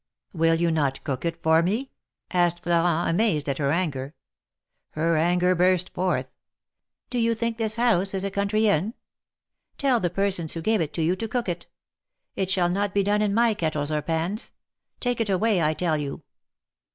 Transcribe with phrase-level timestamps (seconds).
[0.33, 1.91] "Will you not cook it for me?"
[2.33, 4.15] asked Florent, amazed at her anger.
[4.93, 6.25] Her anger burst forth.
[7.11, 8.95] "Do you think this house is a country inn?
[9.77, 11.67] Tell the persons who gave it to you to cook it.
[12.35, 14.53] It shall not be done in my kettles or pans.
[14.99, 16.23] Take it away, I tell you."